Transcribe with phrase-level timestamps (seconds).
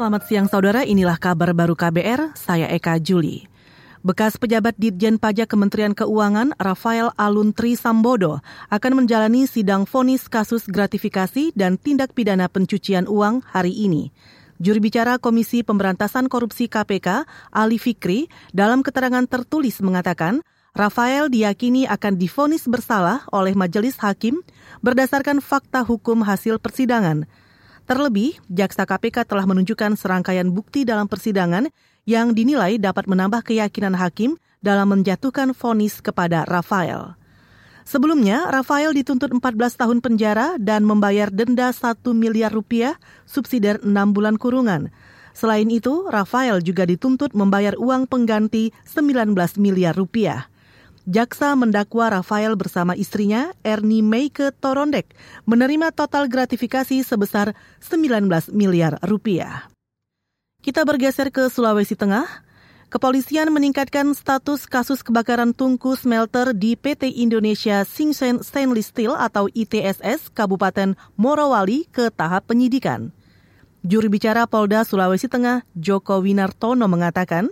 [0.00, 3.44] Selamat siang saudara, inilah kabar baru KBR, saya Eka Juli.
[4.00, 8.40] Bekas pejabat Ditjen Pajak Kementerian Keuangan Rafael Aluntri Sambodo
[8.72, 14.08] akan menjalani sidang vonis kasus gratifikasi dan tindak pidana pencucian uang hari ini.
[14.56, 20.40] Juru bicara Komisi Pemberantasan Korupsi KPK, Ali Fikri, dalam keterangan tertulis mengatakan,
[20.72, 24.40] Rafael diyakini akan difonis bersalah oleh majelis hakim
[24.80, 27.28] berdasarkan fakta hukum hasil persidangan.
[27.90, 31.66] Terlebih, jaksa KPK telah menunjukkan serangkaian bukti dalam persidangan
[32.06, 37.18] yang dinilai dapat menambah keyakinan hakim dalam menjatuhkan vonis kepada Rafael.
[37.82, 42.94] Sebelumnya, Rafael dituntut 14 tahun penjara dan membayar denda 1 miliar rupiah
[43.26, 44.94] subsidiar 6 bulan kurungan.
[45.34, 50.46] Selain itu, Rafael juga dituntut membayar uang pengganti 19 miliar rupiah.
[51.08, 55.16] Jaksa mendakwa Rafael bersama istrinya Ernie Meike Torondek
[55.48, 59.72] menerima total gratifikasi sebesar 19 miliar rupiah.
[60.60, 62.28] Kita bergeser ke Sulawesi Tengah.
[62.90, 70.28] Kepolisian meningkatkan status kasus kebakaran tungku smelter di PT Indonesia Singsen Stainless Steel atau ITSS
[70.34, 73.14] Kabupaten Morowali ke tahap penyidikan.
[73.80, 77.48] Juru bicara Polda Sulawesi Tengah Joko Winartono mengatakan,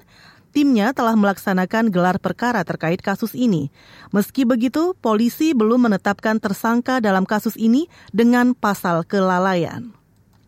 [0.50, 3.70] timnya telah melaksanakan gelar perkara terkait kasus ini.
[4.10, 9.92] Meski begitu, polisi belum menetapkan tersangka dalam kasus ini dengan pasal kelalaian.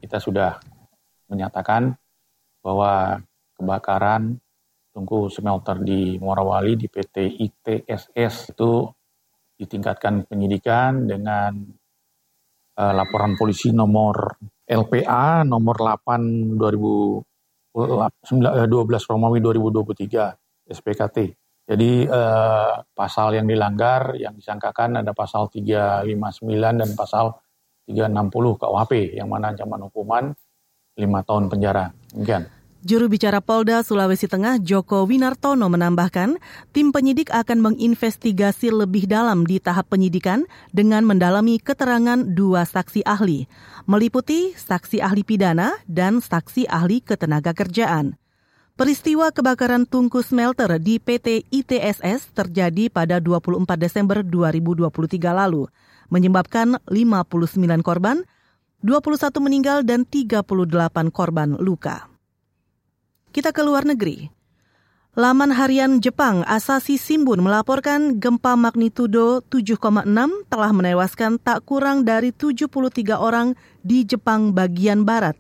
[0.01, 0.59] Kita sudah
[1.31, 1.95] menyatakan
[2.65, 3.21] bahwa
[3.55, 4.41] kebakaran
[4.91, 8.91] tungku smelter di Morawali di PT ITSS itu
[9.61, 11.53] ditingkatkan penyidikan dengan
[12.81, 17.30] uh, laporan polisi nomor LPA nomor 8 2000
[17.75, 21.19] 12 Romawi 2023 SPKT.
[21.71, 26.11] Jadi eh, pasal yang dilanggar yang disangkakan ada pasal 359
[26.83, 27.39] dan pasal
[27.87, 30.25] 360 KUHP yang mana ancaman hukuman
[30.99, 31.95] 5 tahun penjara.
[32.11, 32.60] Demikian.
[32.81, 36.41] Juru bicara Polda Sulawesi Tengah Joko Winartono menambahkan,
[36.73, 43.45] tim penyidik akan menginvestigasi lebih dalam di tahap penyidikan dengan mendalami keterangan dua saksi ahli,
[43.85, 48.17] meliputi saksi ahli pidana dan saksi ahli ketenaga kerjaan.
[48.81, 54.89] Peristiwa kebakaran tungku smelter di PT ITSS terjadi pada 24 Desember 2023
[55.37, 55.69] lalu,
[56.09, 58.25] menyebabkan 59 korban,
[58.81, 62.10] 21 meninggal dan 38 korban luka.
[63.31, 64.27] Kita ke luar negeri.
[65.15, 70.07] Laman harian Jepang Asahi Shimbun melaporkan gempa magnitudo 7,6
[70.51, 73.55] telah menewaskan tak kurang dari 73 orang
[73.87, 75.39] di Jepang bagian barat.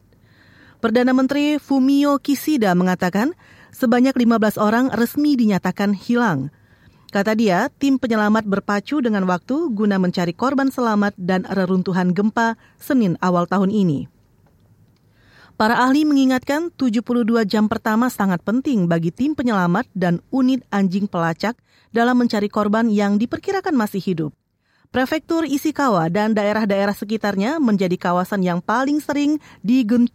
[0.78, 3.34] Perdana Menteri Fumio Kishida mengatakan
[3.74, 6.54] sebanyak 15 orang resmi dinyatakan hilang.
[7.10, 13.18] Kata dia, tim penyelamat berpacu dengan waktu guna mencari korban selamat dan reruntuhan gempa Senin
[13.18, 14.19] awal tahun ini.
[15.60, 21.52] Para ahli mengingatkan 72 jam pertama sangat penting bagi tim penyelamat dan unit anjing pelacak
[21.92, 24.32] dalam mencari korban yang diperkirakan masih hidup.
[24.88, 29.36] Prefektur Ishikawa dan daerah-daerah sekitarnya menjadi kawasan yang paling sering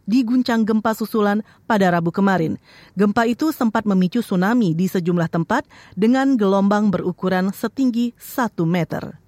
[0.09, 2.57] diguncang gempa susulan pada Rabu kemarin.
[2.97, 9.21] Gempa itu sempat memicu tsunami di sejumlah tempat dengan gelombang berukuran setinggi 1 meter.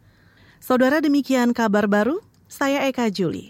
[0.57, 2.17] Saudara demikian kabar baru,
[2.49, 3.45] saya Eka Juli.